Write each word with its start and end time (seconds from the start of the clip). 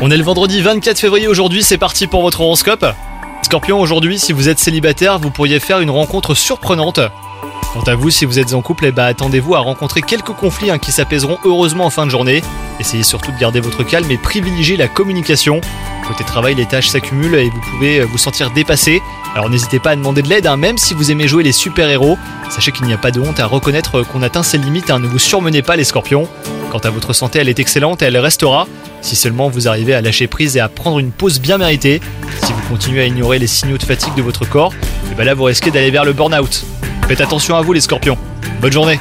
On 0.00 0.08
est 0.08 0.16
le 0.16 0.22
vendredi 0.22 0.62
24 0.62 1.00
février 1.00 1.26
aujourd'hui, 1.26 1.64
c'est 1.64 1.78
parti 1.78 2.06
pour 2.06 2.22
votre 2.22 2.42
horoscope. 2.42 2.86
Scorpion, 3.42 3.80
aujourd'hui, 3.80 4.20
si 4.20 4.32
vous 4.32 4.48
êtes 4.48 4.60
célibataire, 4.60 5.18
vous 5.18 5.30
pourriez 5.30 5.58
faire 5.58 5.80
une 5.80 5.90
rencontre 5.90 6.36
surprenante. 6.36 7.00
Quant 7.72 7.82
à 7.88 7.96
vous, 7.96 8.10
si 8.10 8.24
vous 8.24 8.38
êtes 8.38 8.54
en 8.54 8.62
couple, 8.62 8.86
eh 8.86 8.92
ben, 8.92 9.06
attendez-vous 9.06 9.56
à 9.56 9.58
rencontrer 9.58 10.00
quelques 10.00 10.32
conflits 10.32 10.70
hein, 10.70 10.78
qui 10.78 10.92
s'apaiseront 10.92 11.38
heureusement 11.44 11.86
en 11.86 11.90
fin 11.90 12.06
de 12.06 12.10
journée. 12.12 12.40
Essayez 12.78 13.02
surtout 13.02 13.32
de 13.32 13.38
garder 13.38 13.58
votre 13.58 13.82
calme 13.82 14.08
et 14.12 14.16
privilégiez 14.16 14.76
la 14.76 14.86
communication. 14.86 15.60
Côté 16.06 16.22
travail, 16.22 16.54
les 16.54 16.66
tâches 16.66 16.88
s'accumulent 16.88 17.34
et 17.34 17.50
vous 17.50 17.60
pouvez 17.72 17.98
euh, 17.98 18.04
vous 18.04 18.18
sentir 18.18 18.52
dépassé. 18.52 19.02
Alors 19.34 19.50
n'hésitez 19.50 19.80
pas 19.80 19.90
à 19.90 19.96
demander 19.96 20.22
de 20.22 20.28
l'aide, 20.28 20.46
hein, 20.46 20.56
même 20.56 20.78
si 20.78 20.94
vous 20.94 21.10
aimez 21.10 21.26
jouer 21.26 21.42
les 21.42 21.50
super-héros. 21.50 22.16
Sachez 22.48 22.70
qu'il 22.70 22.86
n'y 22.86 22.94
a 22.94 22.98
pas 22.98 23.10
de 23.10 23.20
honte 23.20 23.40
à 23.40 23.46
reconnaître 23.46 24.02
qu'on 24.02 24.22
atteint 24.22 24.44
ses 24.44 24.58
limites, 24.58 24.90
hein, 24.90 25.00
ne 25.00 25.08
vous 25.08 25.18
surmenez 25.18 25.62
pas 25.62 25.74
les 25.74 25.84
scorpions. 25.84 26.28
Quant 26.70 26.78
à 26.78 26.90
votre 26.90 27.12
santé, 27.12 27.38
elle 27.38 27.48
est 27.48 27.58
excellente 27.58 28.02
et 28.02 28.06
elle 28.06 28.18
restera. 28.18 28.66
Si 29.00 29.16
seulement 29.16 29.48
vous 29.48 29.68
arrivez 29.68 29.94
à 29.94 30.02
lâcher 30.02 30.26
prise 30.26 30.56
et 30.56 30.60
à 30.60 30.68
prendre 30.68 30.98
une 30.98 31.12
pause 31.12 31.40
bien 31.40 31.58
méritée. 31.58 32.00
Si 32.42 32.52
vous 32.52 32.60
continuez 32.68 33.02
à 33.02 33.06
ignorer 33.06 33.38
les 33.38 33.46
signaux 33.46 33.78
de 33.78 33.82
fatigue 33.82 34.14
de 34.14 34.22
votre 34.22 34.48
corps, 34.48 34.74
et 35.10 35.14
ben 35.14 35.24
là 35.24 35.34
vous 35.34 35.44
risquez 35.44 35.70
d'aller 35.70 35.90
vers 35.90 36.04
le 36.04 36.12
burn-out. 36.12 36.64
Faites 37.06 37.20
attention 37.20 37.56
à 37.56 37.62
vous 37.62 37.72
les 37.72 37.80
scorpions. 37.80 38.18
Bonne 38.60 38.72
journée 38.72 39.00